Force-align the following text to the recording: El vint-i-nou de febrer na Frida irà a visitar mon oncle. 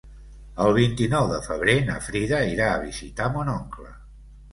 El 0.67 0.71
vint-i-nou 0.77 1.27
de 1.31 1.35
febrer 1.47 1.75
na 1.89 1.97
Frida 2.05 2.39
irà 2.53 2.71
a 2.71 2.79
visitar 2.87 3.29
mon 3.37 3.53
oncle. 3.57 3.93